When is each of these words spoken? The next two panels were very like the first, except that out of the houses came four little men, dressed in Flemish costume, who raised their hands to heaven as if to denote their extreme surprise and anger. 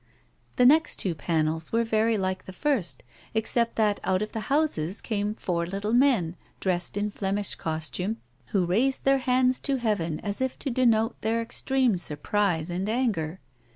The 0.55 0.65
next 0.65 0.95
two 0.95 1.13
panels 1.13 1.71
were 1.71 1.83
very 1.83 2.17
like 2.17 2.45
the 2.47 2.53
first, 2.53 3.03
except 3.35 3.75
that 3.75 3.99
out 4.03 4.23
of 4.23 4.31
the 4.31 4.39
houses 4.49 4.99
came 4.99 5.35
four 5.35 5.67
little 5.67 5.93
men, 5.93 6.37
dressed 6.59 6.97
in 6.97 7.11
Flemish 7.11 7.53
costume, 7.53 8.17
who 8.47 8.65
raised 8.65 9.03
their 9.05 9.19
hands 9.19 9.59
to 9.59 9.75
heaven 9.75 10.19
as 10.21 10.41
if 10.41 10.57
to 10.57 10.71
denote 10.71 11.21
their 11.21 11.39
extreme 11.39 11.97
surprise 11.97 12.71
and 12.71 12.89
anger. 12.89 13.41